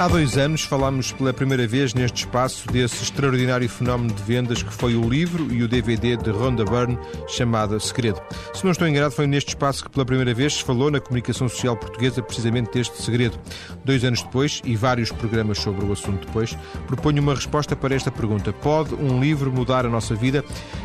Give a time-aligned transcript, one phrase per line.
[0.00, 4.72] Há dois anos falámos pela primeira vez neste espaço desse extraordinário fenómeno de vendas que
[4.72, 8.18] foi o livro e o DVD de Rhonda Byrne chamado Segredo.
[8.54, 11.50] Se não estou enganado, foi neste espaço que pela primeira vez se falou na comunicação
[11.50, 13.38] social portuguesa precisamente deste segredo.
[13.84, 16.56] Dois anos depois, e vários programas sobre o assunto depois,
[16.86, 18.54] proponho uma resposta para esta pergunta.
[18.54, 20.42] Pode um livro mudar a nossa vida?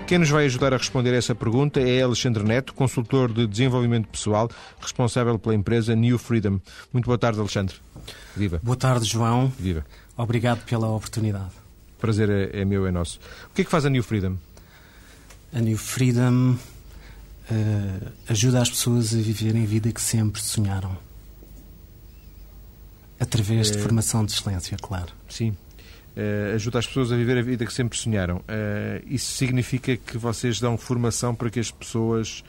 [0.07, 4.09] Quem nos vai ajudar a responder a essa pergunta é Alexandre Neto, consultor de desenvolvimento
[4.09, 4.49] pessoal,
[4.81, 6.59] responsável pela empresa New Freedom.
[6.91, 7.75] Muito boa tarde, Alexandre.
[8.35, 8.59] Viva.
[8.61, 9.51] Boa tarde, João.
[9.57, 9.85] Viva.
[10.17, 11.51] Obrigado pela oportunidade.
[11.97, 13.19] O prazer é, é, meu, é nosso.
[13.49, 14.37] O que é que faz a New Freedom?
[15.53, 20.97] A New Freedom uh, ajuda as pessoas a viverem a vida que sempre sonharam.
[23.17, 25.13] Através de eh, formação de excelência, claro.
[25.29, 25.55] Sim.
[26.15, 28.41] Uh, ajuda as pessoas a viver a vida que sempre sonharam.
[29.05, 32.43] isso significa que vocês dão formação para que as pessoas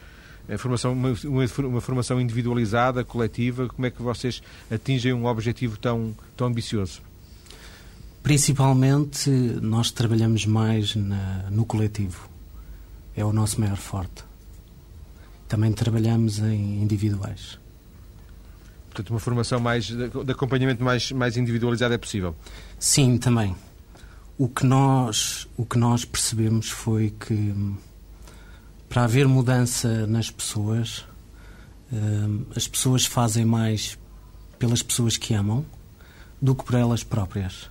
[0.57, 1.15] formação, uma,
[1.65, 3.69] uma, formação individualizada, coletiva?
[3.69, 7.03] Como é que vocês atingem um objetivo tão, tão ambicioso?
[8.23, 9.31] Principalmente,
[9.61, 12.29] nós trabalhamos mais na, no coletivo.
[13.17, 14.25] É o nosso maior forte.
[15.49, 17.59] Também trabalhamos em individuais.
[18.87, 22.35] Portanto, uma formação mais de acompanhamento mais, mais individualizada é possível?
[22.79, 23.55] Sim, também.
[24.39, 27.55] O que nós, o que nós percebemos foi que
[28.89, 31.05] para haver mudança nas pessoas,
[31.93, 33.99] hum, as pessoas fazem mais
[34.59, 35.65] pelas pessoas que amam
[36.41, 37.71] do que por elas próprias.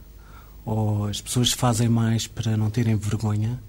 [0.66, 3.60] Ou as pessoas fazem mais para não terem vergonha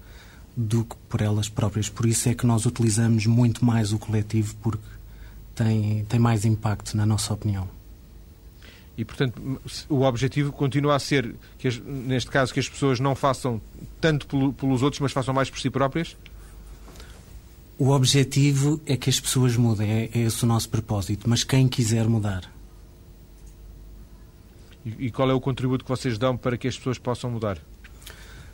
[0.55, 1.87] do que por elas próprias.
[1.87, 4.83] Por isso é que nós utilizamos muito mais o coletivo, porque
[5.53, 7.69] tem, tem mais impacto, na nossa opinião.
[8.97, 9.39] E, portanto,
[9.87, 13.61] o objetivo continua a ser, que neste caso, que as pessoas não façam
[14.01, 16.17] tanto pelos outros, mas façam mais por si próprias?
[17.79, 21.67] O objetivo é que as pessoas mudem, é, é esse o nosso propósito, mas quem
[21.67, 22.51] quiser mudar.
[24.83, 27.59] E, e qual é o contributo que vocês dão para que as pessoas possam mudar?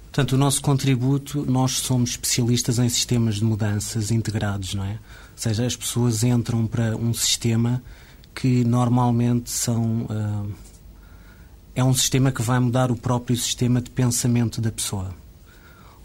[0.03, 4.92] Portanto, o nosso contributo, nós somos especialistas em sistemas de mudanças integrados, não é?
[4.92, 7.81] Ou seja, as pessoas entram para um sistema
[8.36, 10.02] que normalmente são.
[10.03, 10.52] Uh,
[11.74, 15.16] é um sistema que vai mudar o próprio sistema de pensamento da pessoa.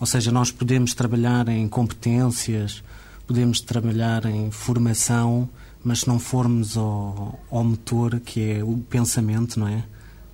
[0.00, 2.82] Ou seja, nós podemos trabalhar em competências,
[3.28, 5.48] podemos trabalhar em formação,
[5.84, 9.84] mas se não formos ao, ao motor, que é o pensamento, não é?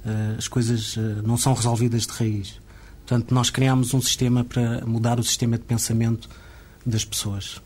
[0.07, 2.61] Uh, as coisas uh, não são resolvidas de raiz.
[3.05, 6.31] Portanto, nós criamos um sistema para mudar o sistema de pensamento
[6.87, 7.61] das pessoas.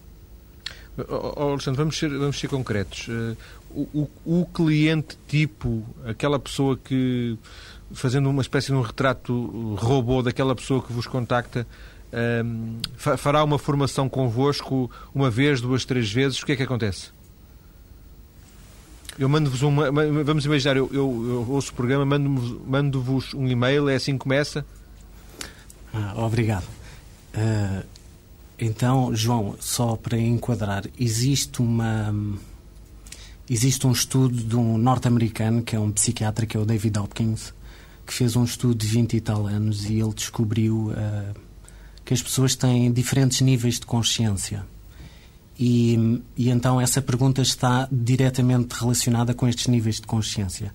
[0.96, 3.06] Oh, Alexandre, vamos ser, vamos ser concretos.
[3.08, 3.36] Uh,
[3.70, 7.36] o, o, o, cliente tipo, aquela pessoa que,
[7.92, 11.66] fazendo uma espécie de um retrato robô daquela pessoa que vos contacta,
[12.12, 17.10] um, fará uma formação convosco uma vez, duas, três vezes, o que é que acontece?
[19.18, 19.90] Eu mando-vos uma.
[20.22, 23.04] Vamos imaginar, eu, eu, eu ouço o programa, mando-vos mando
[23.34, 24.64] um e-mail, é assim que começa?
[25.92, 26.64] Ah, obrigado.
[27.34, 27.84] Uh,
[28.58, 32.14] então, João, só para enquadrar, existe uma.
[33.50, 37.52] Existe um estudo de um norte-americano, que é um psiquiatra, que é o David Hopkins,
[38.06, 40.92] que fez um estudo de 20 e tal anos e ele descobriu.
[40.92, 41.47] Uh,
[42.08, 44.64] que as pessoas têm diferentes níveis de consciência.
[45.58, 50.72] E, e, então essa pergunta está diretamente relacionada com estes níveis de consciência.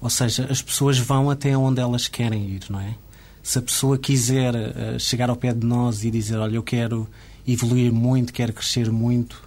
[0.00, 2.96] Ou seja, as pessoas vão até onde elas querem ir, não é?
[3.44, 7.08] Se a pessoa quiser uh, chegar ao pé de nós e dizer, olha, eu quero
[7.46, 9.40] evoluir muito, quero crescer muito,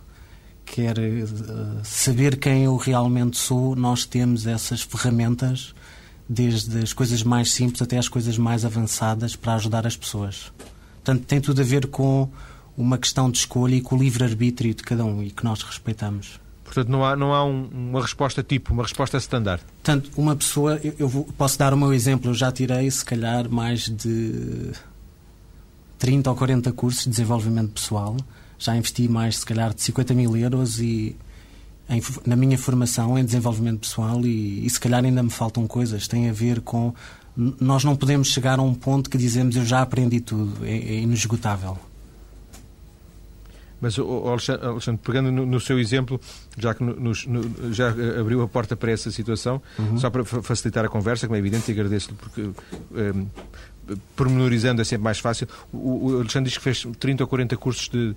[0.65, 5.75] quero uh, saber quem eu realmente sou, nós temos essas ferramentas,
[6.29, 10.53] desde as coisas mais simples até as coisas mais avançadas, para ajudar as pessoas.
[11.05, 12.27] Portanto, tem tudo a ver com
[12.75, 16.39] uma questão de escolha e com o livre-arbítrio de cada um e que nós respeitamos.
[16.63, 19.61] Portanto, não há, não há um, uma resposta tipo, uma resposta standard.
[19.83, 23.05] Portanto, uma pessoa, eu, eu vou, posso dar o meu exemplo, eu já tirei, se
[23.05, 24.71] calhar, mais de
[25.99, 28.17] 30 ou 40 cursos de desenvolvimento pessoal,
[28.57, 31.15] já investi mais, se calhar, de 50 mil euros e,
[31.87, 36.07] em, na minha formação em desenvolvimento pessoal e, e se calhar ainda me faltam coisas,
[36.07, 36.95] tem a ver com
[37.35, 40.99] nós não podemos chegar a um ponto que dizemos eu já aprendi tudo, é, é
[40.99, 41.77] inesgotável.
[43.79, 46.19] Mas, Alexandre, Alexandre pegando no, no, seu exemplo,
[46.57, 49.97] já que nos, no, já abriu a porta para essa situação, uhum.
[49.97, 52.53] só para facilitar a conversa, como é evidente, e agradeço-lhe porque um,
[52.95, 53.27] ehm,
[54.15, 55.47] pormenorizando é sempre mais fácil.
[55.71, 58.15] O, o, Alexandre diz que fez 30 ou 40 cursos de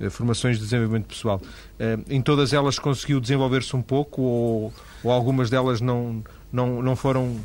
[0.00, 1.40] uh, formações de desenvolvimento pessoal.
[1.80, 6.22] Uh, em todas elas conseguiu desenvolver-se um pouco ou, ou algumas delas não,
[6.52, 7.36] não, não foram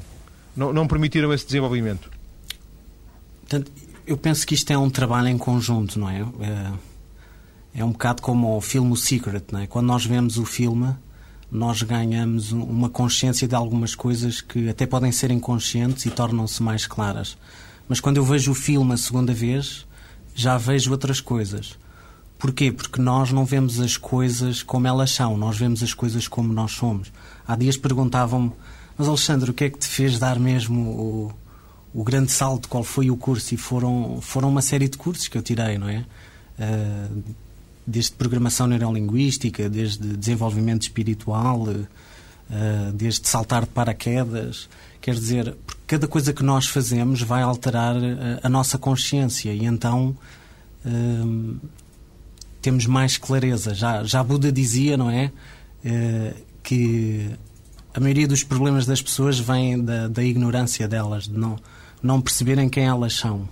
[0.56, 2.10] não, não permitiram esse desenvolvimento?
[3.42, 3.72] Portanto,
[4.06, 6.22] eu penso que isto é um trabalho em conjunto, não é?
[6.22, 6.72] É,
[7.82, 9.68] é um bocado como o filme o Secret, não é?
[9.68, 10.94] Quando nós vemos o filme,
[11.52, 16.88] nós ganhamos uma consciência de algumas coisas que até podem ser inconscientes e tornam-se mais
[16.88, 17.38] claras.
[17.88, 19.86] Mas quando eu vejo o filme a segunda vez,
[20.34, 21.78] já vejo outras coisas.
[22.40, 22.72] Porquê?
[22.72, 26.72] Porque nós não vemos as coisas como elas são, nós vemos as coisas como nós
[26.72, 27.12] somos.
[27.48, 28.52] Há dias perguntavam-me,
[28.98, 31.34] mas Alexandre, o que é que te fez dar mesmo o,
[31.94, 32.70] o grande salto?
[32.70, 33.54] Qual foi o curso?
[33.54, 36.06] E foram, foram uma série de cursos que eu tirei, não é?
[36.60, 37.24] Uh,
[37.86, 44.70] desde programação neurolinguística, desde desenvolvimento espiritual, uh, desde saltar de paraquedas.
[45.02, 45.56] Quer dizer,
[45.88, 50.16] cada coisa que nós fazemos vai alterar a, a nossa consciência e então
[50.86, 51.56] uh,
[52.62, 53.74] temos mais clareza.
[53.74, 55.32] Já, já Buda dizia, não é?
[56.64, 57.30] Que
[57.94, 61.58] a maioria dos problemas das pessoas vem da, da ignorância delas, de não,
[62.02, 63.48] não perceberem quem elas são.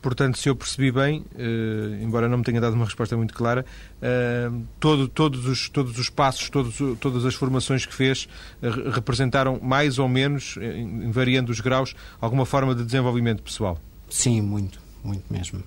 [0.00, 3.64] Portanto, se eu percebi bem, uh, embora não me tenha dado uma resposta muito clara,
[3.98, 8.28] uh, todo, todos, os, todos os passos, todos, todas as formações que fez
[8.62, 13.78] uh, representaram mais ou menos, em, variando os graus, alguma forma de desenvolvimento pessoal?
[14.08, 15.62] Sim, muito, muito mesmo.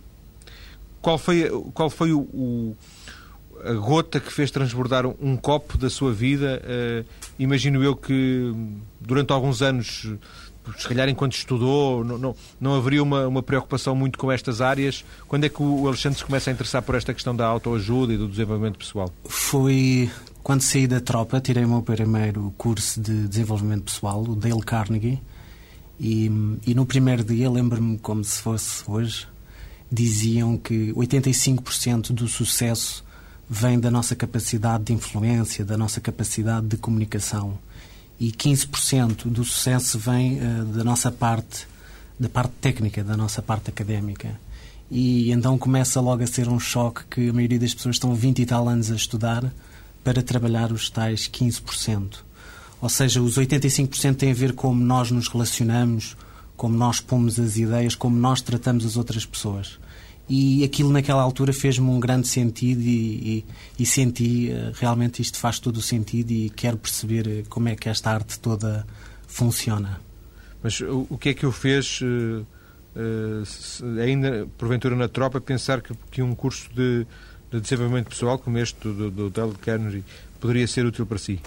[1.02, 2.78] Qual foi, qual foi o, o
[3.64, 6.62] a gota que fez transbordar um copo da sua vida?
[7.38, 8.54] imagino eu que
[9.00, 10.08] durante alguns anos
[10.78, 15.04] se calhar enquanto estudou, não, não, não haveria uma, uma preocupação muito com estas áreas?
[15.28, 18.18] Quando é que o Alexandre se começa a interessar por esta questão da autoajuda e
[18.18, 19.12] do desenvolvimento pessoal?
[19.26, 20.10] Foi
[20.44, 25.22] quando saí da tropa, tirei o meu primeiro curso de desenvolvimento pessoal, o Dale Carnegie,
[26.00, 26.32] e,
[26.66, 29.28] e no primeiro dia, lembro-me como se fosse hoje,
[29.92, 33.04] diziam que 85% do sucesso
[33.54, 37.60] vem da nossa capacidade de influência, da nossa capacidade de comunicação
[38.18, 41.68] e 15% do sucesso vem uh, da nossa parte,
[42.18, 44.40] da parte técnica, da nossa parte académica.
[44.90, 48.42] E então começa logo a ser um choque que a maioria das pessoas estão 20
[48.42, 49.54] e tal anos a estudar
[50.02, 52.20] para trabalhar os tais 15%.
[52.82, 56.16] Ou seja, os 85% têm a ver como nós nos relacionamos,
[56.56, 59.78] como nós pomos as ideias, como nós tratamos as outras pessoas
[60.34, 63.44] e aquilo naquela altura fez-me um grande sentido e,
[63.78, 67.68] e, e, senti eh, realmente isto faz todo o sentido e quero perceber eh, como
[67.68, 68.88] é que esta arte toda
[69.28, 70.00] funciona.
[70.64, 72.46] Mas o, o que é que o fez, uh,
[72.96, 77.06] uh, ainda porventura na tropa, pensar que, que um curso de,
[77.52, 80.06] de, desenvolvimento pessoal como este do, do Dale Carnegie
[80.40, 81.42] poderia ser útil para si?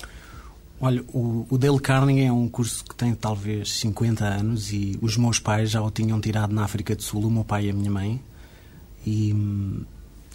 [0.78, 5.16] Olha, o, o Dale Carnegie é um curso que tem talvez 50 anos e os
[5.16, 7.72] meus pais já o tinham tirado na África do Sul, o meu pai e a
[7.72, 8.20] minha mãe.
[9.06, 9.34] E,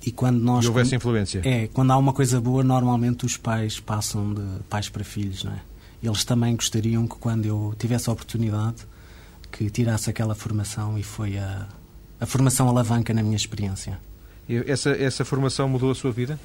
[0.06, 0.64] e quando nós.
[0.64, 1.42] E houve essa influência?
[1.44, 5.54] É, quando há uma coisa boa, normalmente os pais passam de pais para filhos, não
[5.54, 5.62] é?
[6.02, 8.88] Eles também gostariam que quando eu tivesse a oportunidade
[9.52, 11.68] que tirasse aquela formação e foi a,
[12.20, 14.00] a formação alavanca na minha experiência.
[14.48, 16.40] E essa, essa formação mudou a sua vida?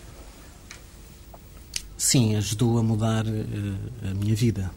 [1.96, 4.70] Sim, ajudou a mudar uh, a minha vida.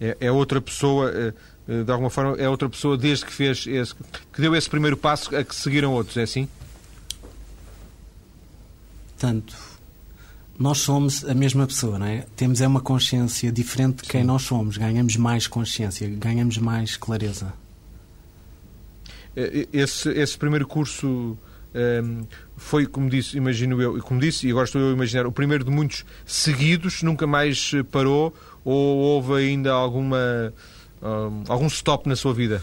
[0.00, 1.10] É, é outra pessoa.
[1.10, 3.94] Uh de alguma forma, é outra pessoa desde que fez esse,
[4.32, 6.48] que deu esse primeiro passo a que seguiram outros, é assim?
[9.18, 9.56] Tanto.
[10.58, 12.24] Nós somos a mesma pessoa, não é?
[12.36, 14.26] Temos é uma consciência diferente de quem Sim.
[14.26, 14.78] nós somos.
[14.78, 17.52] Ganhamos mais consciência, ganhamos mais clareza.
[19.36, 21.36] Eh, esse, esse primeiro curso um,
[21.74, 22.22] ehm,
[22.56, 25.62] foi, como disse, imagino eu, como disse, e agora estou eu a imaginar, o primeiro
[25.62, 30.54] de muitos seguidos, nunca mais parou, ou houve ainda alguma
[31.02, 32.62] uh, algum stop na sua vida?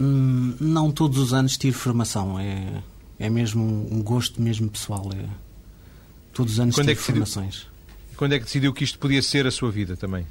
[0.00, 2.38] Hum, não todos os anos tiro formação.
[2.38, 2.82] É,
[3.18, 5.10] é mesmo um gosto mesmo pessoal.
[5.14, 5.26] É,
[6.32, 7.66] todos os anos Quando tiro é formações.
[8.16, 10.26] Quando é que decidiu que isto podia ser a sua vida também?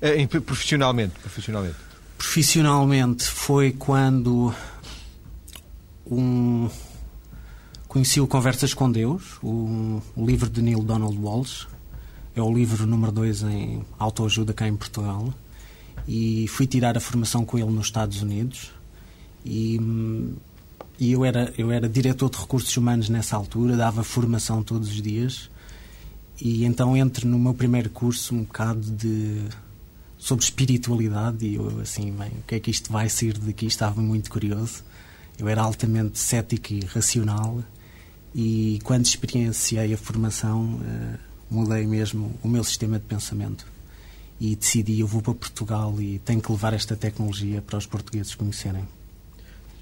[0.00, 1.76] É, profissionalmente, profissionalmente.
[2.18, 4.54] Profissionalmente foi quando
[6.06, 6.68] um,
[7.88, 11.66] conheci o Conversas com Deus, o, o livro de Neil Donald Walsh.
[12.36, 15.32] É o livro número 2 em autoajuda cá em Portugal
[16.06, 18.70] e fui tirar a formação com ele nos Estados Unidos.
[19.44, 19.80] E,
[20.98, 25.02] e eu era eu era diretor de recursos humanos nessa altura dava formação todos os
[25.02, 25.50] dias.
[26.40, 29.42] E então entro no meu primeiro curso um bocado de
[30.18, 34.00] sobre espiritualidade e eu assim bem o que é que isto vai sair daqui estava
[34.00, 34.82] muito curioso.
[35.38, 37.62] Eu era altamente cético e racional.
[38.34, 41.18] E quando experienciei a formação uh,
[41.48, 43.64] mudei mesmo o meu sistema de pensamento
[44.40, 48.34] e decidi eu vou para Portugal e tenho que levar esta tecnologia para os portugueses
[48.34, 48.86] conhecerem.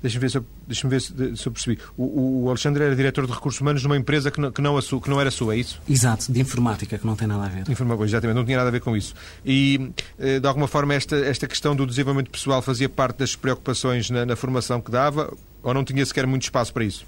[0.02, 1.78] Deixa-me ver, se eu, deixa ver se, se eu percebi.
[1.97, 4.82] O, o, Alexandre era diretor de recursos humanos numa empresa que não, que, não a
[4.82, 5.80] que não era sua, é isso?
[5.88, 7.71] Exato, de informática, que não tem nada a ver.
[7.71, 9.14] Informática, exatamente, não tinha nada a ver com isso.
[9.47, 14.11] E, eh, de alguma forma, esta, esta questão do desenvolvimento pessoal fazia parte das preocupações
[14.11, 15.32] na, na formação que dava
[15.62, 17.06] ou não tinha sequer muito espaço para isso?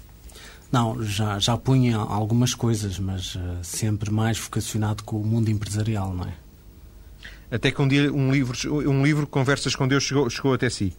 [0.71, 6.13] Não, já, já punha algumas coisas, mas uh, sempre mais vocacionado com o mundo empresarial,
[6.13, 6.44] não é?
[7.55, 8.57] Até que um dia um livro,
[8.89, 10.91] um livro Conversas com Deus chegou, chegou até si.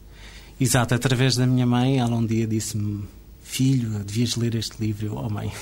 [0.59, 3.05] Exato, através da minha mãe, ela um dia disse-me:
[3.43, 5.07] Filho, devias ler este livro.
[5.07, 5.53] Eu, oh mãe,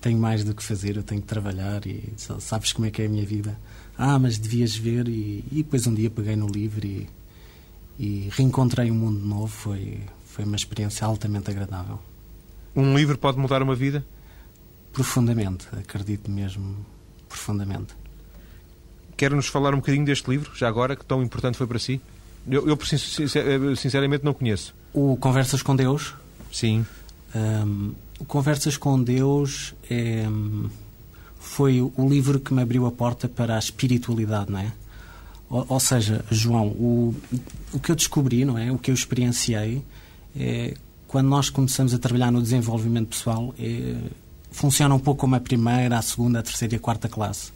[0.00, 3.06] tenho mais do que fazer, eu tenho que trabalhar e sabes como é que é
[3.06, 3.60] a minha vida.
[3.98, 5.06] Ah, mas devias ver.
[5.06, 7.06] E, e depois um dia peguei no livro e,
[7.98, 9.48] e reencontrei um mundo novo.
[9.48, 12.00] Foi, foi uma experiência altamente agradável.
[12.74, 14.02] Um livro pode mudar uma vida?
[14.94, 16.74] Profundamente, acredito mesmo,
[17.28, 18.05] profundamente.
[19.16, 22.00] Quer-nos falar um bocadinho deste livro, já agora, que tão importante foi para si?
[22.48, 24.74] Eu, eu sinceramente não conheço.
[24.92, 26.14] O Conversas com Deus?
[26.52, 26.86] Sim.
[27.34, 30.26] Um, o Conversas com Deus é,
[31.38, 34.72] foi o livro que me abriu a porta para a espiritualidade, não é?
[35.48, 37.14] Ou, ou seja, João, o,
[37.72, 38.70] o que eu descobri, não é?
[38.70, 39.82] O que eu experienciei
[40.38, 40.74] é
[41.08, 43.94] quando nós começamos a trabalhar no desenvolvimento pessoal, é,
[44.50, 47.52] funciona um pouco como a primeira, a segunda, a terceira e a quarta classe.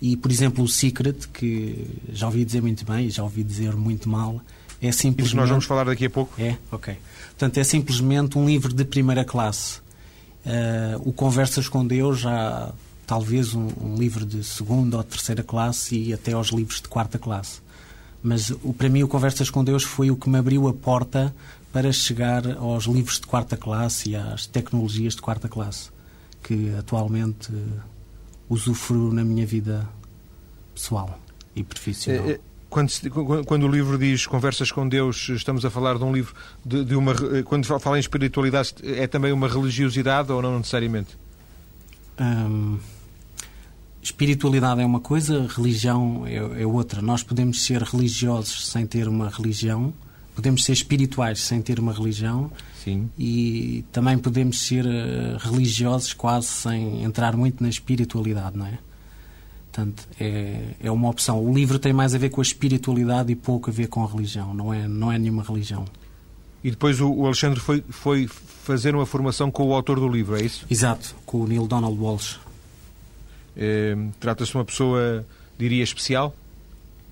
[0.00, 3.74] E, por exemplo, o Secret, que já ouvi dizer muito bem e já ouvi dizer
[3.74, 4.40] muito mal,
[4.80, 5.26] é simplesmente...
[5.26, 6.40] Isso nós vamos falar daqui a pouco.
[6.40, 6.56] É?
[6.70, 6.96] Ok.
[7.30, 9.78] Portanto, é simplesmente um livro de primeira classe.
[10.44, 12.72] Uh, o Conversas com Deus já
[13.06, 17.18] talvez um, um, livro de segunda ou terceira classe e até aos livros de quarta
[17.18, 17.60] classe.
[18.22, 21.34] Mas o, para mim o Conversas com Deus foi o que me abriu a porta
[21.72, 25.90] para chegar aos livros de quarta classe e às tecnologias de quarta classe,
[26.42, 27.52] que atualmente
[28.48, 29.88] usufruo na minha vida
[30.74, 31.18] pessoal
[31.54, 32.28] e profissional.
[32.28, 32.90] É, é, quando,
[33.46, 36.34] quando, o livro diz Conversas com Deus, estamos a falar de um livro
[36.64, 37.14] de, de uma.
[37.44, 41.16] Quando fala em espiritualidade, é também uma religiosidade ou não necessariamente?
[42.20, 42.78] Hum,
[44.02, 47.00] espiritualidade é uma coisa, religião é, é outra.
[47.00, 49.94] Nós podemos ser religiosos sem ter uma religião
[50.36, 52.52] podemos ser espirituais sem ter uma religião
[52.84, 53.10] Sim.
[53.18, 58.78] e também podemos ser uh, religiosos quase sem entrar muito na espiritualidade, não é?
[59.72, 61.42] Portanto, é, é uma opção.
[61.42, 64.06] O livro tem mais a ver com a espiritualidade e pouco a ver com a
[64.06, 65.86] religião, não é, não é nenhuma religião.
[66.62, 70.36] E depois o, o Alexandre foi, foi fazer uma formação com o autor do livro,
[70.36, 70.66] é isso?
[70.68, 72.38] Exato, com o Neil Donald Walsh.
[73.56, 75.24] É, Trata-se de uma pessoa,
[75.58, 76.34] diria, especial?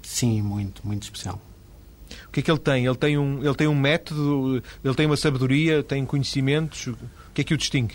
[0.03, 1.41] Sim, muito, muito especial.
[2.35, 2.85] Que é que ele tem?
[2.85, 6.89] Ele tem um, ele tem um método, ele tem uma sabedoria, tem conhecimentos.
[6.89, 6.97] O
[7.33, 7.95] que é que o distingue?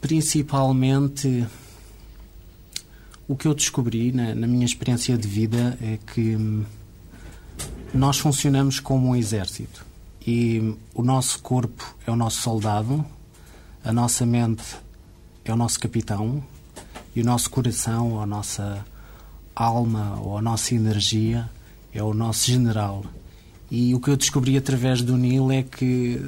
[0.00, 1.44] Principalmente,
[3.26, 6.38] o que eu descobri na, na minha experiência de vida é que
[7.92, 9.84] nós funcionamos como um exército
[10.24, 13.04] e o nosso corpo é o nosso soldado,
[13.82, 14.76] a nossa mente
[15.44, 16.40] é o nosso capitão
[17.12, 18.86] e o nosso coração, a nossa
[19.52, 21.50] alma ou a nossa energia
[21.92, 23.04] é o nosso general.
[23.70, 26.20] E o que eu descobri através do Nil é que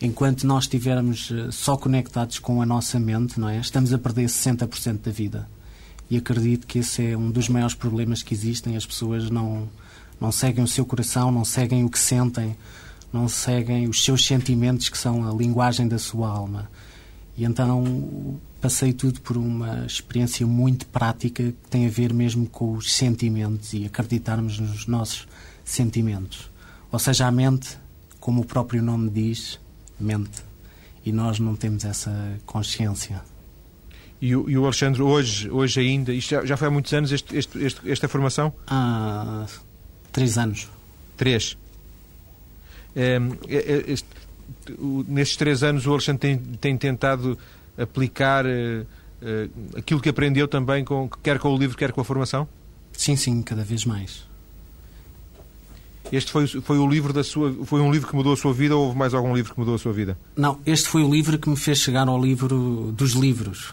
[0.00, 3.58] enquanto nós estivermos eh, só conectados com a nossa mente, não é?
[3.58, 5.48] Estamos a perder 60% da vida.
[6.10, 8.76] E acredito que esse é um dos maiores problemas que existem.
[8.76, 9.68] As pessoas não,
[10.20, 12.56] não seguem o seu coração, não seguem o que sentem,
[13.12, 16.68] não seguem os seus sentimentos, que são a linguagem da sua alma.
[17.40, 22.72] E então passei tudo por uma experiência muito prática que tem a ver mesmo com
[22.72, 25.26] os sentimentos e acreditarmos nos nossos
[25.64, 26.50] sentimentos.
[26.92, 27.78] Ou seja, a mente,
[28.20, 29.58] como o próprio nome diz,
[29.98, 30.42] mente.
[31.02, 33.22] E nós não temos essa consciência.
[34.20, 37.10] E o, e o Alexandre, hoje, hoje ainda, isto já, já foi há muitos anos
[37.10, 38.52] este, este, este, esta formação?
[38.66, 39.46] Há
[40.12, 40.68] três anos.
[41.16, 41.56] Três?
[42.94, 43.18] É,
[43.48, 44.06] é, este,
[45.08, 47.38] nestes três anos o Alexandre tem, tem tentado
[47.78, 48.48] aplicar uh,
[49.22, 52.46] uh, aquilo que aprendeu também, com, quer com o livro, quer com a formação?
[52.92, 54.28] Sim, sim, cada vez mais.
[56.12, 58.76] Este foi, foi o livro da sua foi um livro que mudou a sua vida
[58.76, 60.18] ou houve mais algum livro que mudou a sua vida?
[60.34, 63.70] Não, este foi o livro que me fez chegar ao livro dos livros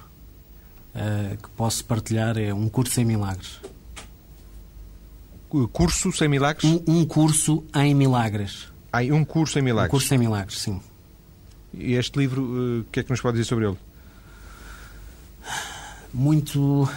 [0.93, 3.59] uh, que posso partilhar é um curso em milagres.
[5.71, 6.63] Curso sem milagres?
[6.63, 8.67] Um, um curso em milagres.
[8.97, 9.89] Ah, um curso em milagres.
[9.89, 10.81] Um curso em milagres, sim.
[11.73, 13.77] E este livro, o que é que nos pode dizer sobre ele?
[16.13, 16.89] muito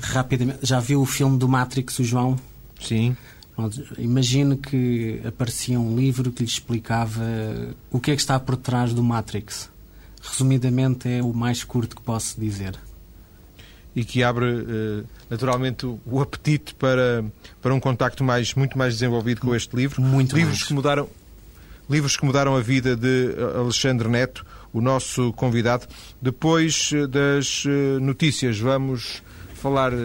[0.00, 0.60] rapidamente.
[0.62, 2.38] Já viu o filme do Matrix, o João?
[2.80, 3.16] Sim.
[3.98, 7.22] Imagine que aparecia um livro que lhe explicava
[7.90, 9.70] o que é que está por trás do Matrix.
[10.22, 12.78] Resumidamente, é o mais curto que posso dizer.
[13.94, 17.22] E que abre, eh, naturalmente, o apetite para,
[17.60, 20.00] para um contacto mais, muito mais desenvolvido com este livro.
[20.00, 20.68] Muito livros mais.
[20.68, 21.08] que mudaram
[21.92, 25.86] Livros que mudaram a vida de Alexandre Neto, o nosso convidado.
[26.22, 29.22] Depois eh, das eh, notícias, vamos
[29.52, 29.96] falar eh,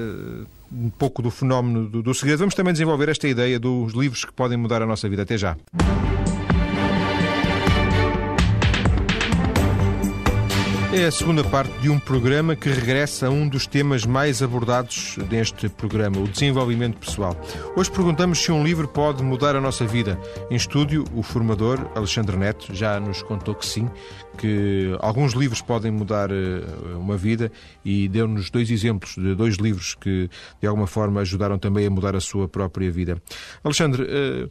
[0.70, 2.40] um pouco do fenómeno do, do segredo.
[2.40, 5.22] Vamos também desenvolver esta ideia dos livros que podem mudar a nossa vida.
[5.22, 5.56] Até já.
[10.98, 15.16] É a segunda parte de um programa que regressa a um dos temas mais abordados
[15.30, 17.40] neste programa, o desenvolvimento pessoal.
[17.76, 20.20] Hoje perguntamos se um livro pode mudar a nossa vida.
[20.50, 23.88] Em estúdio, o formador Alexandre Neto já nos contou que sim,
[24.40, 26.64] que alguns livros podem mudar eh,
[26.96, 27.52] uma vida
[27.86, 30.28] e deu-nos dois exemplos de dois livros que
[30.60, 33.22] de alguma forma ajudaram também a mudar a sua própria vida.
[33.64, 34.50] Alexandre, eh,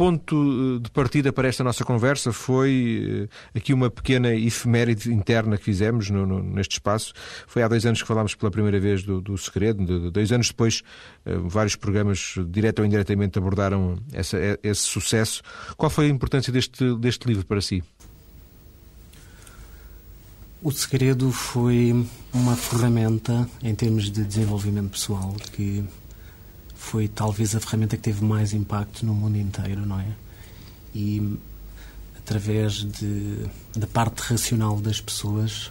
[0.00, 5.58] ponto eh, de partida para esta nossa conversa foi eh, aqui uma pequena efeméride interna
[5.58, 7.12] que fizemos no, no, neste espaço.
[7.46, 9.84] Foi há dois anos que falámos pela primeira vez do, do segredo.
[9.84, 10.82] De, dois anos depois,
[11.26, 15.42] eh, vários programas, direto ou indiretamente, abordaram essa, esse sucesso.
[15.76, 17.84] Qual foi a importância deste, deste livro para si?
[20.62, 25.84] O segredo foi uma ferramenta em termos de desenvolvimento pessoal que
[26.80, 30.08] foi talvez a ferramenta que teve mais impacto no mundo inteiro, não é?
[30.94, 31.38] E
[32.18, 33.44] através de,
[33.76, 35.70] da parte racional das pessoas,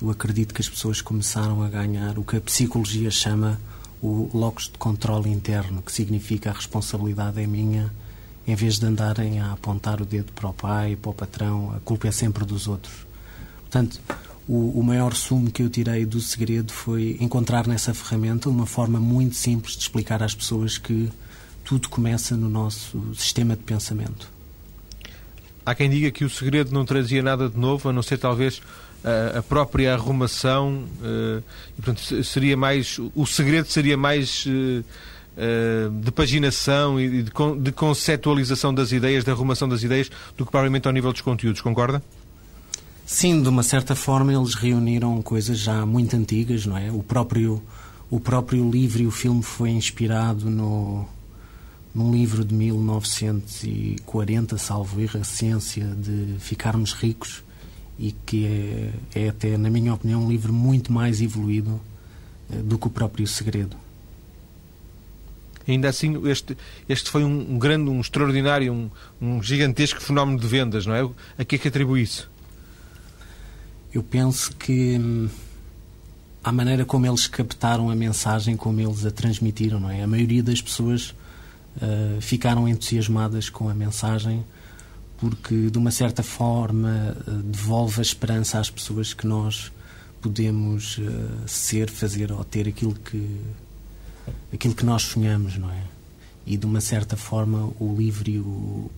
[0.00, 3.60] eu acredito que as pessoas começaram a ganhar o que a psicologia chama
[4.02, 7.92] o locus de controle interno, que significa a responsabilidade é minha,
[8.46, 11.80] em vez de andarem a apontar o dedo para o pai, para o patrão, a
[11.80, 13.06] culpa é sempre dos outros.
[13.60, 14.00] Portanto,
[14.50, 18.98] o, o maior sumo que eu tirei do segredo foi encontrar nessa ferramenta uma forma
[18.98, 21.08] muito simples de explicar às pessoas que
[21.64, 24.28] tudo começa no nosso sistema de pensamento.
[25.64, 28.60] Há quem diga que o segredo não trazia nada de novo, a não ser talvez
[29.38, 30.84] a, própria arrumação.
[31.00, 31.44] Uh,
[31.78, 34.84] e, portanto, seria mais o segredo seria mais uh,
[36.02, 40.92] de paginação e de conceptualização das ideias, de arrumação das ideias, do que provavelmente ao
[40.92, 41.60] nível dos conteúdos.
[41.60, 42.02] Concorda?
[43.12, 46.92] Sim, de uma certa forma eles reuniram coisas já muito antigas, não é?
[46.92, 47.60] O próprio,
[48.08, 51.08] o próprio livro e o filme foi inspirado no,
[51.92, 57.42] num livro de 1940, salvo erro, A Ciência de Ficarmos Ricos,
[57.98, 61.80] e que é, é até, na minha opinião, um livro muito mais evoluído
[62.48, 63.76] eh, do que o próprio Segredo.
[65.66, 66.56] Ainda assim, este,
[66.88, 68.88] este foi um, um grande, um extraordinário, um,
[69.20, 71.10] um gigantesco fenómeno de vendas, não é?
[71.36, 72.29] A que é que atribui isso?
[73.92, 75.28] Eu penso que hum,
[76.42, 80.02] a maneira como eles captaram a mensagem, como eles a transmitiram, não é?
[80.02, 81.14] A maioria das pessoas
[81.76, 84.44] uh, ficaram entusiasmadas com a mensagem
[85.18, 89.70] porque, de uma certa forma, uh, devolve a esperança às pessoas que nós
[90.22, 91.02] podemos uh,
[91.46, 93.40] ser, fazer ou ter aquilo que
[94.52, 95.82] aquilo que nós sonhamos, não é?
[96.46, 98.90] E de uma certa forma o livro e o,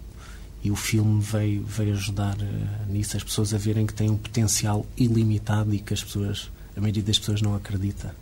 [0.63, 4.17] e o filme veio, veio ajudar uh, nisso, as pessoas a verem que tem um
[4.17, 8.15] potencial ilimitado e que as pessoas, a maioria das pessoas não acredita.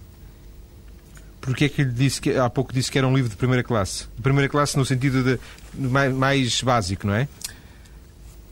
[1.40, 3.62] Porquê é que lhe disse que há pouco disse que era um livro de primeira
[3.62, 4.04] classe?
[4.16, 5.38] De primeira classe no sentido de,
[5.74, 7.28] mais, mais, básico, não é?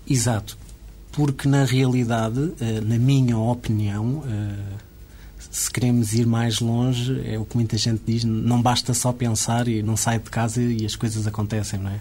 [0.08, 0.56] Exato.
[1.12, 4.78] Porque na realidade, uh, na minha opinião, uh,
[5.50, 9.66] se queremos ir mais longe, é o que muita gente diz, não basta só pensar
[9.66, 12.00] e não sai de casa e as coisas acontecem, não é?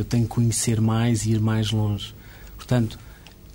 [0.00, 2.14] Eu tenho que conhecer mais e ir mais longe.
[2.56, 2.98] Portanto,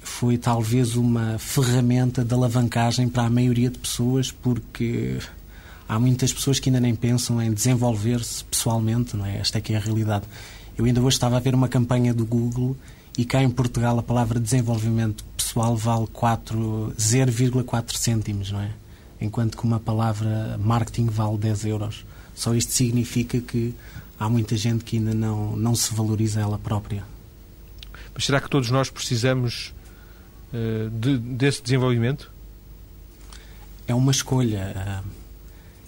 [0.01, 5.17] foi talvez uma ferramenta de alavancagem para a maioria de pessoas, porque
[5.89, 9.37] há muitas pessoas que ainda nem pensam em desenvolver-se pessoalmente, não é?
[9.37, 10.25] Esta é que é a realidade.
[10.77, 12.77] Eu ainda hoje estava a ver uma campanha do Google
[13.17, 18.69] e cá em Portugal a palavra desenvolvimento pessoal vale 0,4 cêntimos, não é?
[19.19, 22.05] Enquanto que uma palavra marketing vale 10 euros.
[22.35, 23.73] Só isto significa que
[24.19, 27.03] há muita gente que ainda não, não se valoriza ela própria.
[28.13, 29.73] Mas será que todos nós precisamos
[30.53, 32.31] uh, de, desse desenvolvimento?
[33.87, 35.03] É uma escolha.
[35.05, 35.09] Uh,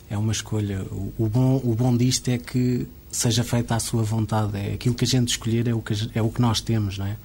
[0.10, 0.84] é uma escolha.
[0.84, 4.58] O, o, bom, o bom disto é que seja feita à sua vontade.
[4.58, 7.06] É aquilo que a gente escolher é o que, é o que nós temos, não
[7.06, 7.18] é?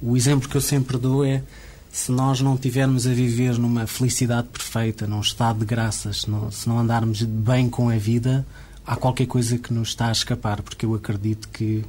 [0.00, 1.42] O exemplo que eu sempre dou é
[1.90, 6.50] se nós não tivermos a viver numa felicidade perfeita, num estado de graças, se não,
[6.50, 8.46] se não andarmos bem com a vida,
[8.88, 11.84] há qualquer coisa que nos está a escapar, porque eu acredito que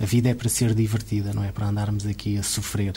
[0.00, 2.94] a vida é para ser divertida, não é para andarmos aqui a sofrer.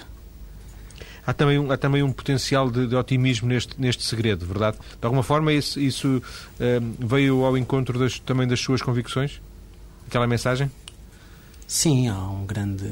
[1.26, 4.78] Há também um, há também um potencial de, de otimismo neste, neste segredo, verdade?
[4.78, 6.22] De alguma forma, isso, isso
[6.60, 9.42] um, veio ao encontro das, também das suas convicções?
[10.08, 10.72] Aquela mensagem?
[11.68, 12.88] Sim, há, um grande,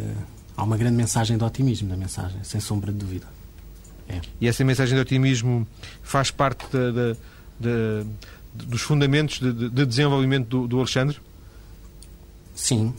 [0.56, 3.28] há uma grande mensagem de otimismo na mensagem, sem sombra de dúvida.
[4.10, 4.22] É.
[4.42, 5.68] E essa mensagem de otimismo
[6.02, 7.14] faz parte da, da,
[7.60, 8.06] da
[8.66, 11.18] dos fundamentos de, de desenvolvimento do, do Alexandre?
[12.56, 12.94] Sim.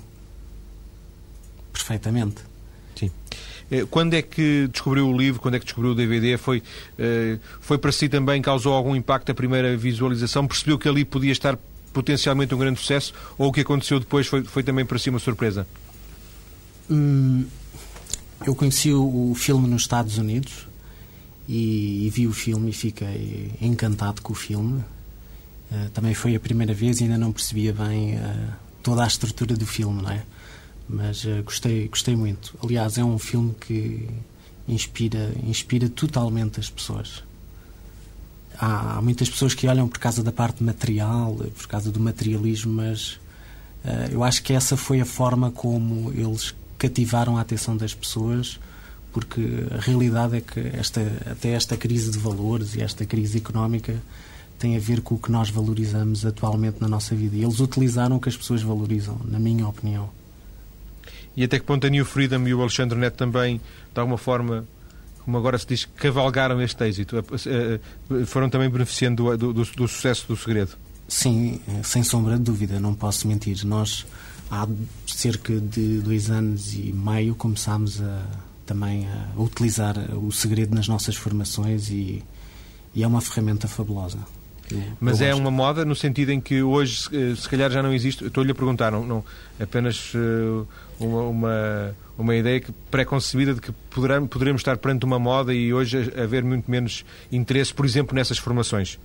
[1.73, 2.43] Perfeitamente.
[2.95, 3.11] Sim.
[3.71, 5.41] Eh, quando é que descobriu o livro?
[5.41, 6.37] Quando é que descobriu o DVD?
[6.37, 6.63] Foi,
[6.99, 10.47] eh, foi para si também, causou algum impacto a primeira visualização?
[10.47, 11.59] Percebeu que ali podia estar
[11.93, 13.13] potencialmente um grande sucesso?
[13.37, 15.67] Ou o que aconteceu depois foi, foi também para si uma surpresa?
[16.91, 17.45] Hum,
[18.47, 20.69] eu conheci o filme nos Estados Unidos
[21.49, 24.85] e, e vi o filme e fiquei encantado com o filme.
[25.71, 28.53] Uh, também foi a primeira vez e ainda não percebia bem uh,
[28.83, 30.23] toda a estrutura do filme, não é?
[30.89, 32.57] Mas uh, gostei, gostei muito.
[32.63, 34.09] Aliás, é um filme que
[34.67, 37.23] inspira, inspira totalmente as pessoas.
[38.59, 42.73] Há, há muitas pessoas que olham por causa da parte material, por causa do materialismo,
[42.73, 43.21] mas
[44.11, 48.59] eu acho que essa foi a forma como eles cativaram a atenção das pessoas
[49.13, 49.41] porque
[49.73, 51.01] a realidade é que esta,
[51.31, 54.01] até esta crise de valores e esta crise económica
[54.59, 57.37] tem a ver com o que nós valorizamos atualmente na nossa vida.
[57.37, 60.11] E eles utilizaram o que as pessoas valorizam, na minha opinião.
[61.37, 63.61] E até que ponto a New Freedom e o Alexandre Neto também,
[63.95, 64.67] de alguma forma,
[65.25, 67.17] como agora se diz, cavalgaram este êxito?
[67.17, 67.23] Eh,
[68.11, 70.73] eh, foram também beneficiando do, do, do sucesso do segredo?
[71.07, 73.65] Sim, sem sombra de dúvida, não posso mentir.
[73.65, 74.05] Nós,
[74.51, 74.67] há
[75.07, 78.23] cerca de dois anos e meio, começámos a
[78.69, 82.23] também a utilizar o segredo nas nossas formações e,
[82.95, 84.19] e é uma ferramenta fabulosa.
[84.71, 87.83] Eu, Mas eu é uma moda no sentido em que hoje, eh, se calhar, já
[87.83, 88.27] não existe.
[88.27, 89.25] Estou-lhe a perguntar, não, não
[89.61, 90.67] apenas uh,
[91.01, 96.13] uma, uma, uma, ideia pré-concebida de que poderemos, poderemos estar perante uma moda e hoje
[96.17, 98.99] haver muito menos interesse, por exemplo, nessas formações.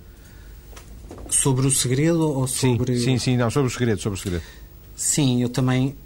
[1.28, 2.96] Sobre o segredo ou sobre.
[2.96, 4.44] Sim, sim, sim não, sobre o segredo, sobre o segredo.
[4.94, 5.96] Sim, eu também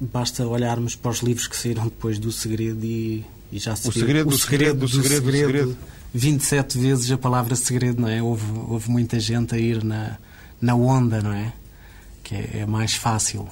[0.00, 3.92] basta olharmos para os livros que saíram depois do Segredo e, e já se o
[3.92, 5.76] segredo, o segredo, do segredo, do segredo, segredo,
[6.14, 8.22] 27 vezes a palavra segredo, não é?
[8.22, 10.18] Houve, houve muita gente a ir na,
[10.60, 11.52] na onda, não é?
[12.22, 13.42] Que é, é mais fácil.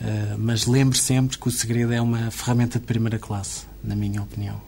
[0.00, 4.22] Uh, mas lembre sempre que o segredo é uma ferramenta de primeira classe, na minha
[4.22, 4.60] opinião.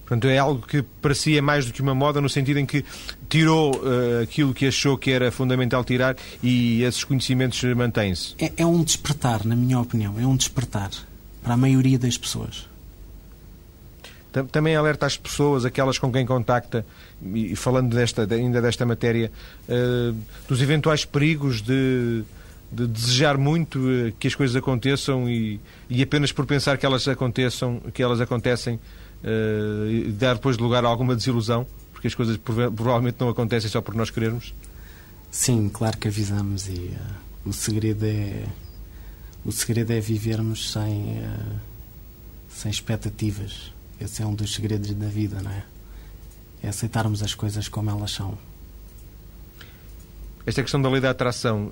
[0.00, 2.66] Portanto, é algo que para si é mais do que uma moda, no sentido em
[2.66, 2.84] que
[3.28, 8.34] tirou uh, aquilo que achou que era fundamental tirar e esses conhecimentos mantêm-se.
[8.38, 10.90] É, é, um despertar, na minha opinião, é um despertar
[11.42, 12.68] para a maioria das pessoas.
[14.42, 16.84] Também alerta as pessoas, aquelas com quem contacta,
[17.22, 19.30] e falando desta, ainda desta matéria,
[19.68, 20.16] uh,
[20.48, 22.24] dos eventuais perigos de,
[22.70, 27.06] de desejar muito eh, que as coisas aconteçam e, e apenas por pensar que elas
[27.06, 32.36] aconteçam, que elas acontecem, uh, dar depois de lugar a alguma desilusão, porque as coisas
[32.36, 34.52] provavelmente não acontecem só por nós querermos?
[35.30, 38.44] Sim, claro que avisamos e uh, o segredo é
[39.44, 41.60] o segredo é vivermos sem uh,
[42.48, 43.72] sem expectativas.
[44.00, 45.64] Esse é um dos segredos da vida, não é?
[46.62, 48.36] É aceitarmos as coisas como elas são.
[50.46, 51.70] Esta questão da lei da atração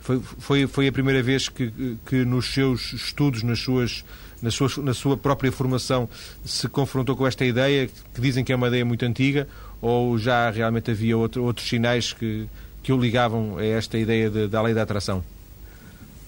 [0.00, 4.04] foi, foi, foi a primeira vez que, que nos seus estudos, nas suas
[4.42, 6.08] na sua, na sua própria formação,
[6.44, 9.46] se confrontou com esta ideia, que dizem que é uma ideia muito antiga,
[9.80, 12.48] ou já realmente havia outro, outros sinais que,
[12.82, 15.22] que o ligavam a esta ideia de, da lei da atração?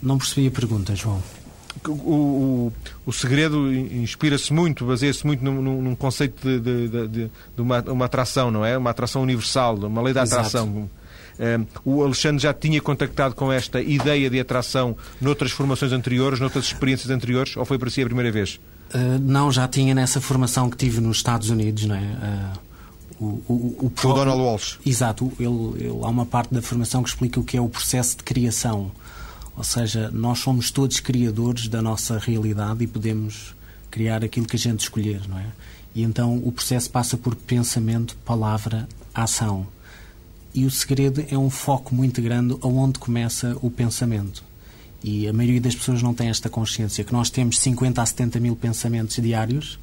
[0.02, 1.22] Não percebi a pergunta, João.
[1.89, 2.73] O,
[3.07, 8.05] o, segredo inspira-se muito, baseia-se muito num, num conceito de, de, de, de, uma, uma
[8.05, 8.77] atração, não é?
[8.77, 10.69] Uma atração universal, uma lei da atração.
[10.69, 11.03] Exato
[11.85, 17.11] o Alexandre já tinha contactado com esta ideia de atração noutras formações anteriores, noutras experiências
[17.11, 18.61] anteriores, ou foi para si a primeira vez?
[18.95, 22.01] Uh, não, já tinha nessa formação que tive nos Estados Unidos, não é?
[22.01, 22.73] Uh,
[23.21, 23.55] o, o,
[23.87, 24.79] o, o Donald Walsh.
[24.85, 28.17] Exato, ele, ele, há uma parte da formação que explica o que é o processo
[28.17, 28.91] de criação.
[29.57, 33.55] Ou seja, nós somos todos criadores da nossa realidade e podemos
[33.91, 35.47] criar aquilo que a gente escolher, não é?
[35.95, 39.67] E então o processo passa por pensamento, palavra, ação
[40.55, 44.45] e o segredo é um foco muito grande aonde começa o pensamento.
[45.03, 48.38] E a maioria das pessoas não tem esta consciência, que nós temos 50 a 70
[48.38, 49.79] mil pensamentos diários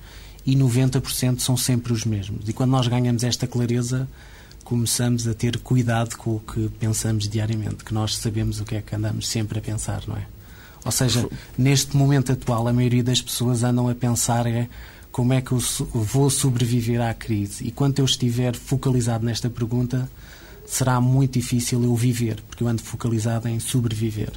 [0.45, 2.47] e 90% são sempre os mesmos.
[2.47, 4.08] E quando nós ganhamos esta clareza,
[4.69, 8.82] começamos a ter cuidado com o que pensamos diariamente, que nós sabemos o que é
[8.84, 10.27] que andamos sempre a pensar, não é?
[10.86, 11.27] Ou seja,
[11.58, 14.69] neste momento atual, a maioria das pessoas andam a pensar é
[15.12, 15.60] como é que eu
[15.91, 17.65] vou sobreviver à crise.
[17.65, 20.08] E quando eu estiver focalizado nesta pergunta,
[20.67, 24.34] será muito difícil eu viver, porque eu ando focalizado em sobreviver.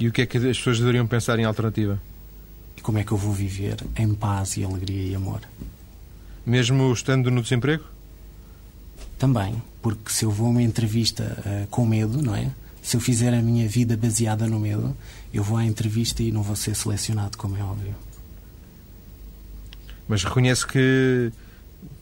[0.00, 1.96] E o que é que as pessoas deveriam pensar em alternativa?
[2.76, 5.42] E como é que eu vou viver em paz e alegria e amor?
[6.44, 7.84] Mesmo estando no desemprego?
[9.20, 12.50] Também, porque se eu vou a uma entrevista uh, com medo, não é?
[12.80, 14.96] Se eu fizer a minha vida baseada no medo,
[15.30, 17.94] eu vou à entrevista e não vou ser selecionado, como é óbvio.
[20.08, 21.30] Mas reconhece que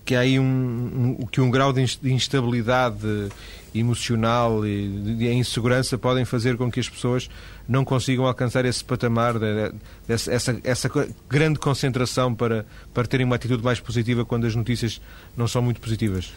[0.05, 3.29] que há aí um, um, que um grau de instabilidade
[3.75, 7.29] emocional e de insegurança podem fazer com que as pessoas
[7.69, 9.35] não consigam alcançar esse patamar,
[10.09, 10.91] essa, essa
[11.29, 14.99] grande concentração para, para terem uma atitude mais positiva quando as notícias
[15.37, 16.33] não são muito positivas.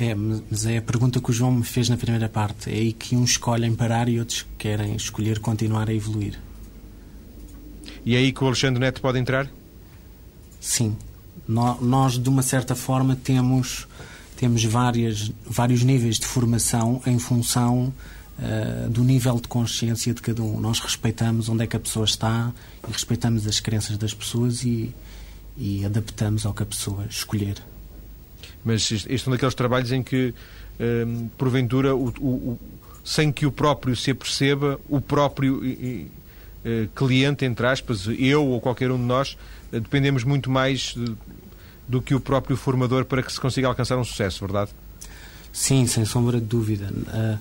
[0.00, 2.70] É, mas é a pergunta que o João me fez na primeira parte.
[2.70, 6.40] É aí que uns escolhem parar e outros querem escolher continuar a evoluir.
[8.02, 9.46] E é aí que o Alexandre Neto pode entrar?
[10.58, 10.96] Sim,
[11.46, 13.86] Nós, de uma certa forma, temos,
[14.38, 17.92] temos várias, vários níveis de formação em função
[18.38, 20.58] uh, do nível de consciência de cada um.
[20.60, 22.50] Nós respeitamos onde é que a pessoa está
[22.88, 24.94] e respeitamos as crenças das pessoas e,
[25.58, 27.56] e adaptamos ao que a pessoa escolher.
[28.64, 30.34] Mas este é um daqueles trabalhos em que,
[31.06, 32.58] um, porventura, o, o,
[33.04, 36.08] sem que o próprio se aperceba, o próprio e,
[36.64, 39.36] e, cliente, entre aspas, eu ou qualquer um de nós,
[39.72, 40.94] dependemos muito mais
[41.88, 44.70] do que o próprio formador para que se consiga alcançar um sucesso, verdade?
[45.52, 46.92] Sim, sem sombra de dúvida.
[46.92, 47.38] Uh,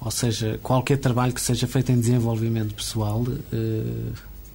[0.00, 3.24] ou seja, qualquer trabalho que seja feito em desenvolvimento pessoal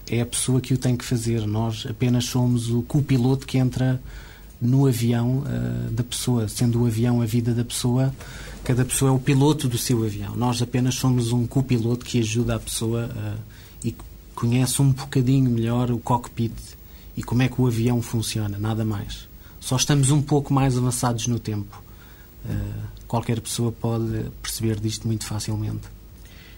[0.10, 1.46] é a pessoa que o tem que fazer.
[1.46, 4.02] Nós apenas somos o copiloto que entra
[4.64, 8.14] no avião uh, da pessoa, sendo o avião a vida da pessoa,
[8.64, 10.36] cada pessoa é o piloto do seu avião.
[10.36, 13.40] Nós apenas somos um copiloto que ajuda a pessoa uh,
[13.84, 13.96] e
[14.34, 16.54] conhece um bocadinho melhor o cockpit
[17.16, 19.28] e como é que o avião funciona, nada mais.
[19.60, 21.82] Só estamos um pouco mais avançados no tempo.
[22.46, 25.88] Uh, qualquer pessoa pode perceber disto muito facilmente.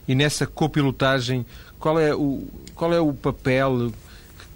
[0.07, 1.45] E nessa copilotagem,
[1.79, 3.91] qual é o, qual é o papel,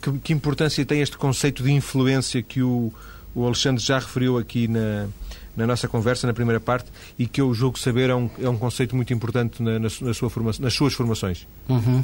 [0.02, 2.94] que, que importância tem este conceito de influência que o,
[3.36, 5.08] o Alexandre já referiu aqui na,
[5.56, 8.58] na nossa conversa, na primeira parte, e que eu julgo saber é um, é um
[8.58, 11.48] conceito muito importante na, na, na sua forma, nas suas formações.
[11.68, 12.04] Uhum.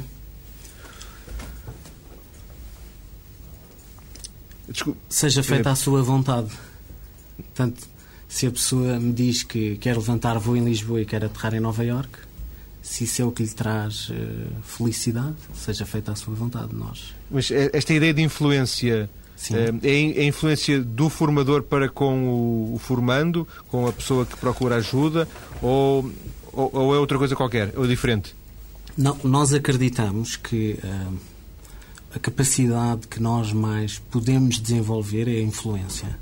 [4.68, 5.00] Desculpe.
[5.08, 6.50] Seja feita a sua vontade.
[7.36, 7.86] Portanto,
[8.28, 11.60] se a pessoa me diz que quer levantar voo em Lisboa e quer aterrar em
[11.60, 12.10] Nova York,
[12.82, 14.14] se isso é o que lhe traz uh,
[14.62, 17.14] felicidade, seja feita a sua vontade, nós.
[17.30, 19.08] Mas esta ideia de influência
[19.52, 24.76] é, é a influência do formador para com o, formando, com a pessoa que procura
[24.76, 25.28] ajuda,
[25.60, 26.10] ou,
[26.52, 28.34] ou, ou é outra coisa qualquer, ou diferente?
[28.96, 31.16] Não, nós acreditamos que uh,
[32.14, 36.18] a capacidade que nós mais podemos desenvolver é a influência.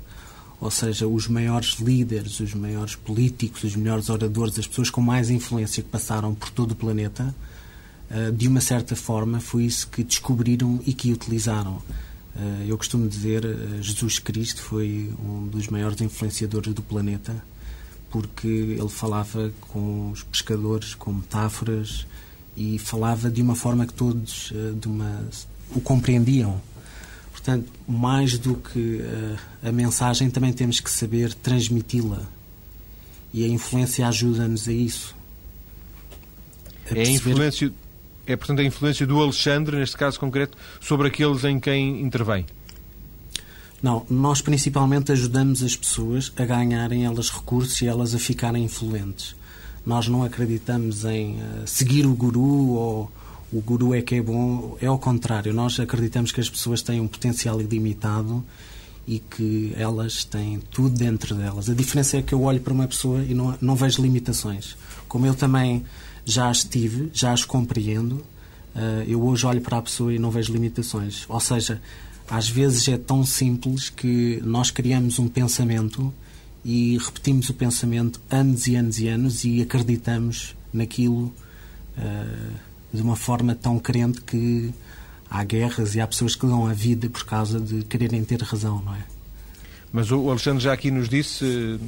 [0.59, 5.29] Ou seja, os maiores líderes, os maiores políticos, os melhores oradores, as pessoas com mais
[5.29, 7.33] influência que passaram por todo o planeta,
[8.11, 11.81] uh, de uma certa forma, foi isso que descobriram e que utilizaram.
[12.37, 17.35] Eh, eu costumo dizer, eh, Jesus Cristo foi um dos maiores influenciadores do planeta,
[18.09, 22.05] porque ele falava com os pescadores com metáforas
[22.55, 25.25] e falava de uma forma que todos eh, de uma,
[25.71, 26.61] o compreendiam.
[27.31, 29.01] Portanto, mais do que
[29.61, 32.23] a mensagem, também temos que saber transmiti-la.
[33.31, 35.15] E a influência ajuda-nos a isso.
[36.89, 37.71] A é a influência
[38.25, 42.45] é, portanto, a influência do Alexandre, neste caso concreto, sobre aqueles em quem intervém?
[43.81, 49.35] Não, nós principalmente ajudamos as pessoas a ganharem elas recursos e elas a ficarem influentes.
[49.85, 53.11] Nós não acreditamos em uh, seguir o guru ou
[53.53, 54.75] o guru é que é bom.
[54.81, 58.43] É ao contrário, nós acreditamos que as pessoas têm um potencial ilimitado
[59.07, 61.69] e que elas têm tudo dentro delas.
[61.69, 64.75] A diferença é que eu olho para uma pessoa e não, não vejo limitações.
[65.07, 65.85] Como eu também
[66.25, 68.15] já as tive, já as compreendo.
[68.75, 71.25] Uh, eu hoje olho para a pessoa e não vejo limitações.
[71.29, 71.81] Ou seja,
[72.29, 76.13] às vezes é tão simples que nós criamos um pensamento
[76.63, 81.31] e repetimos o pensamento anos e anos e anos e acreditamos naquilo
[81.97, 82.53] uh,
[82.91, 84.73] de uma forma tão crente que
[85.29, 88.81] há guerras e há pessoas que dão a vida por causa de quererem ter razão,
[88.83, 89.14] não é?
[89.95, 91.79] Mas o Alexandre já aqui nos disse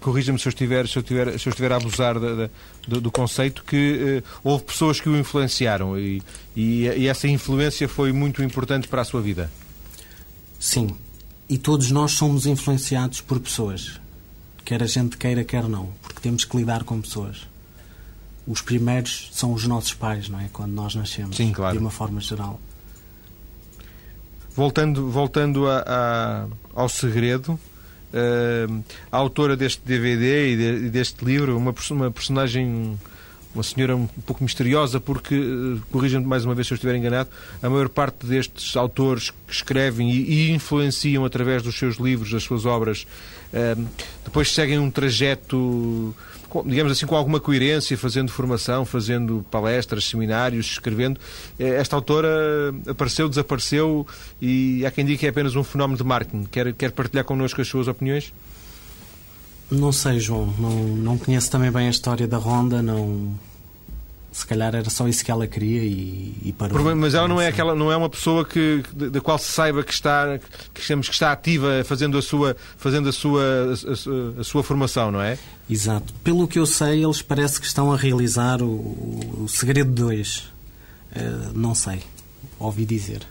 [0.00, 3.62] corrija-me se eu estiver, se eu estiver, se eu estiver a abusar do, do, conceito,
[3.62, 6.20] que uh, houve pessoas que o influenciaram e,
[6.56, 9.48] e, e, essa influência foi muito importante para a sua vida.
[10.58, 10.96] Sim.
[11.48, 14.00] E todos nós somos influenciados por pessoas.
[14.64, 15.90] Quer a gente queira, quer não.
[16.02, 17.46] Porque temos que lidar com pessoas.
[18.44, 20.48] Os primeiros são os nossos pais, não é?
[20.52, 21.36] Quando nós nascemos.
[21.36, 21.76] Sim, claro.
[21.76, 22.58] De uma forma geral.
[24.56, 27.58] Voltando, voltando a, a, ao segredo,
[28.06, 32.96] Uh, a autora deste DVD e, de, deste livro, uma, uma personagem
[33.56, 37.30] uma senhora um pouco misteriosa, porque, uh, corrijam-me mais uma vez se eu estiver enganado,
[37.62, 42.42] a maior parte destes autores que escrevem e, e influenciam através dos seus livros, das
[42.42, 43.06] suas obras,
[43.52, 43.86] uh,
[44.24, 46.14] depois seguem um trajeto
[46.64, 51.18] digamos assim, com alguma coerência, fazendo formação, fazendo palestras, seminários, escrevendo.
[51.58, 52.28] Eh, esta autora
[52.88, 54.06] apareceu, desapareceu
[54.40, 56.44] e há quem diga que é apenas um fenómeno de marketing.
[56.44, 58.32] Quer, quer partilhar connosco as suas opiniões?
[59.70, 60.54] Não sei, João.
[60.58, 63.34] Não, não conheço também bem a história da Ronda, não
[64.36, 66.94] se calhar era só isso que ela queria e, e parou.
[66.94, 69.94] Mas ela não é aquela, não é uma pessoa que da qual se saiba que
[69.94, 70.38] está,
[70.74, 75.22] que que está ativa fazendo a sua, fazendo a sua, a, a, sua formação, não
[75.22, 75.38] é?
[75.70, 76.12] Exato.
[76.22, 80.36] Pelo que eu sei, eles parece que estão a realizar o, o Segredo 2.
[80.36, 80.52] Uh,
[81.54, 82.02] não sei.
[82.58, 83.26] Ouvi dizer.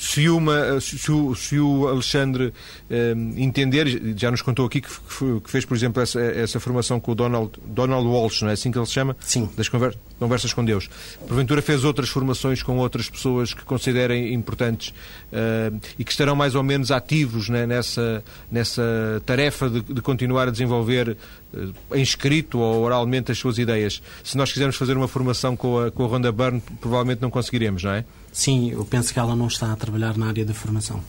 [0.00, 2.54] Se, uma, se, o, se o Alexandre
[2.88, 7.12] eh, entender, já nos contou aqui que, que, fez, por exemplo, essa, essa formação com
[7.12, 9.14] o Donald, Donald Walsh, não é assim que ele se chama?
[9.20, 9.46] Sim.
[9.54, 10.88] Das conver, conversas com Deus.
[11.26, 14.92] Porventura fez outras formações com outras pessoas que considerem importantes
[15.32, 20.46] eh, e que estarão mais ou menos ativos né, nessa, nessa tarefa de, de continuar
[20.46, 21.16] a desenvolver
[21.54, 24.02] eh, em escrito ou oralmente as suas ideias.
[24.22, 27.82] Se nós quisermos fazer uma formação com a, com a Ronda Byrne, provavelmente não conseguiremos,
[27.82, 28.04] não é?
[28.30, 31.02] Sim, eu penso que ela não está a trabalhar na área da formação.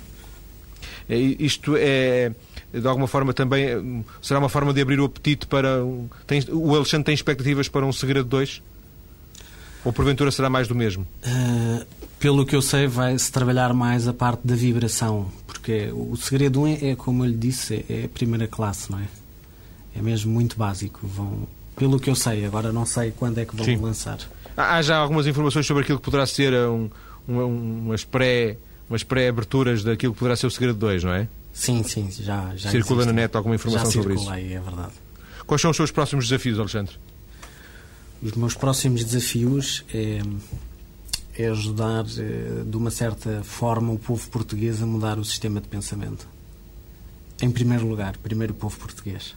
[1.10, 2.32] É, isto é,
[2.74, 5.80] de alguma forma, também será uma forma de abrir o apetite para.
[6.26, 8.62] Tem, o Alexandre tem expectativas para um Segredo 2?
[9.84, 11.08] Ou porventura será mais do mesmo?
[11.26, 11.86] Uh,
[12.20, 16.68] pelo que eu sei, vai-se trabalhar mais a parte da vibração, porque o Segredo 1
[16.68, 19.08] é, é como eu lhe disse, é a primeira classe, não é?
[19.96, 21.00] É mesmo muito básico.
[21.04, 23.78] Vão, pelo que eu sei, agora não sei quando é que vão Sim.
[23.78, 24.20] lançar.
[24.56, 26.90] Há já algumas informações sobre aquilo que poderá ser um,
[27.28, 28.58] um, umas pré
[28.92, 31.28] umas pré-aberturas daquilo que poderá ser o Segredo 2, não é?
[31.54, 33.16] Sim, sim, já, já Circula existe.
[33.16, 34.26] na net alguma informação sobre isso?
[34.26, 34.92] Já é verdade.
[35.48, 36.96] Quais são os seus próximos desafios, Alexandre?
[38.22, 40.22] Os meus próximos desafios é,
[41.38, 45.68] é ajudar, eh, de uma certa forma, o povo português a mudar o sistema de
[45.68, 46.28] pensamento.
[47.42, 49.36] Em primeiro lugar, primeiro o povo português.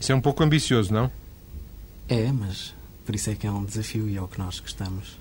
[0.00, 1.10] Isso é um pouco ambicioso, não?
[2.08, 5.18] É, mas por isso é que é um desafio e é o que nós gostamos.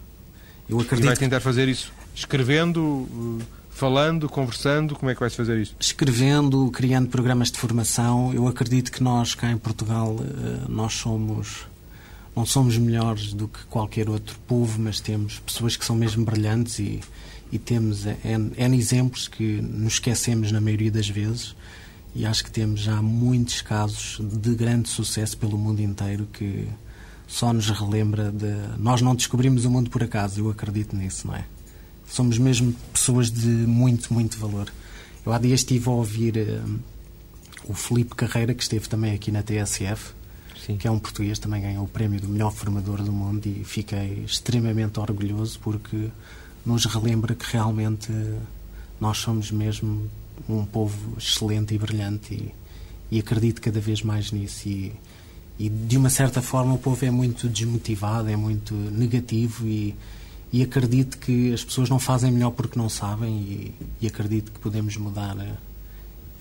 [0.69, 3.07] Eu acredito e vai tentar fazer isso escrevendo,
[3.41, 4.95] eh, falando, conversando?
[4.95, 5.75] Como é que vai-se fazer isso?
[5.79, 8.33] Escrevendo, criando programas de formação.
[8.33, 11.70] Eu acredito que nós, cá em Portugal, eh, nós somos...
[12.35, 16.79] Não somos melhores do que qualquer outro povo, mas temos pessoas que são mesmo brilhantes
[16.79, 17.01] e,
[17.51, 21.55] e temos N, N exemplos que nos esquecemos na maioria das vezes
[22.13, 26.67] e acho que temos já muitos casos de grande sucesso pelo mundo inteiro que
[27.27, 28.53] só nos relembra de.
[28.77, 31.45] Nós não descobrimos o mundo por acaso, eu acredito nisso, não é?
[32.05, 34.71] Somos mesmo pessoas de muito, muito valor.
[35.25, 36.79] Eu há dias estive a ouvir uh,
[37.69, 40.13] o Felipe Carreira, que esteve também aqui na TSF,
[40.65, 40.77] Sim.
[40.77, 44.23] que é um português, também ganhou o prémio do melhor formador do mundo e fiquei
[44.25, 46.09] extremamente orgulhoso porque
[46.63, 48.11] nos relembra que realmente
[48.99, 50.07] nós somos mesmo
[50.47, 52.53] um povo excelente e brilhante e,
[53.15, 54.93] e acredito cada vez mais nisso e,
[55.57, 59.95] e, de uma certa forma o povo é muito desmotivado, é muito negativo e,
[60.53, 64.95] e acredito que as pessoas não fazem melhor porque não sabem e, acredito que podemos
[64.97, 65.35] mudar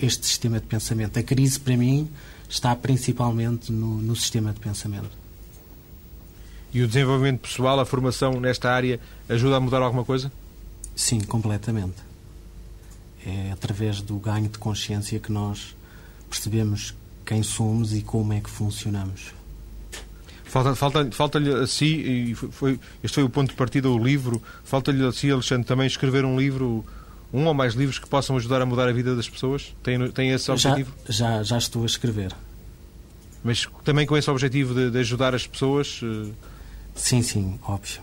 [0.01, 1.17] este sistema de pensamento.
[1.17, 2.09] A crise para mim
[2.49, 5.21] está principalmente no, no sistema de pensamento.
[6.73, 10.31] E o desenvolvimento pessoal, a formação nesta área, ajuda a mudar alguma coisa?
[10.95, 11.97] Sim, completamente.
[13.25, 15.75] É através do ganho de consciência que nós
[16.29, 19.33] percebemos quem somos e como é que funcionamos.
[20.45, 24.41] Falta-lhe falta, falta a si, e foi, este foi o ponto de partida, o livro,
[24.65, 26.85] falta-lhe a si, Alexandre, também escrever um livro,
[27.33, 29.73] um ou mais livros que possam ajudar a mudar a vida das pessoas?
[29.81, 30.93] Tem, tem esse objetivo?
[31.07, 32.33] Já, já, já estou a escrever.
[33.43, 36.01] Mas também com esse objetivo de, de ajudar as pessoas?
[36.03, 36.31] Eh,
[36.95, 38.01] sim, sim, óbvio.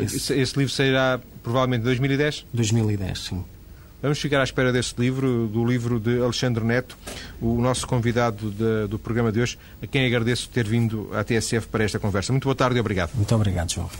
[0.00, 2.46] Esse, esse livro sairá provavelmente em 2010?
[2.52, 3.44] 2010, sim.
[4.00, 6.96] Vamos ficar à espera desse livro, do livro de Alexandre Neto,
[7.40, 11.66] o nosso convidado de, do programa de hoje, a quem agradeço ter vindo à TSF
[11.66, 12.32] para esta conversa.
[12.32, 13.10] Muito boa tarde e obrigado.
[13.14, 13.90] Muito obrigado, João.